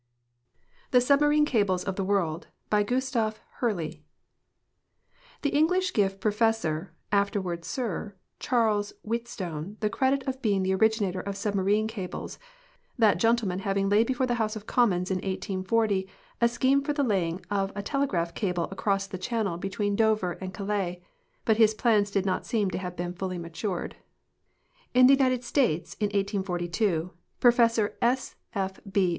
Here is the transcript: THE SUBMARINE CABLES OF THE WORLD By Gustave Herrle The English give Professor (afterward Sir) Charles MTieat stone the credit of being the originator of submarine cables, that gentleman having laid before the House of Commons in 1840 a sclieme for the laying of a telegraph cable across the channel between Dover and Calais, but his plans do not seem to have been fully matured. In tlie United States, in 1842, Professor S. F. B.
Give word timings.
THE 0.89 0.99
SUBMARINE 0.99 1.45
CABLES 1.45 1.83
OF 1.83 1.95
THE 1.95 2.03
WORLD 2.03 2.47
By 2.71 2.81
Gustave 2.81 3.37
Herrle 3.59 3.91
The 5.43 5.49
English 5.51 5.93
give 5.93 6.19
Professor 6.19 6.95
(afterward 7.11 7.63
Sir) 7.63 8.15
Charles 8.39 8.93
MTieat 9.05 9.27
stone 9.27 9.77
the 9.79 9.91
credit 9.91 10.23
of 10.27 10.41
being 10.41 10.63
the 10.63 10.73
originator 10.73 11.19
of 11.19 11.37
submarine 11.37 11.87
cables, 11.87 12.39
that 12.97 13.19
gentleman 13.19 13.59
having 13.59 13.89
laid 13.89 14.07
before 14.07 14.25
the 14.25 14.33
House 14.41 14.55
of 14.55 14.65
Commons 14.65 15.11
in 15.11 15.17
1840 15.17 16.09
a 16.41 16.45
sclieme 16.47 16.81
for 16.83 16.93
the 16.93 17.03
laying 17.03 17.45
of 17.51 17.71
a 17.75 17.83
telegraph 17.83 18.33
cable 18.33 18.67
across 18.71 19.05
the 19.05 19.19
channel 19.19 19.55
between 19.57 19.95
Dover 19.95 20.31
and 20.31 20.51
Calais, 20.51 21.03
but 21.45 21.57
his 21.57 21.75
plans 21.75 22.09
do 22.09 22.23
not 22.23 22.43
seem 22.47 22.71
to 22.71 22.79
have 22.79 22.95
been 22.95 23.13
fully 23.13 23.37
matured. 23.37 23.97
In 24.95 25.05
tlie 25.05 25.11
United 25.11 25.43
States, 25.43 25.93
in 25.99 26.07
1842, 26.07 27.11
Professor 27.39 27.99
S. 28.01 28.33
F. 28.55 28.79
B. 28.91 29.09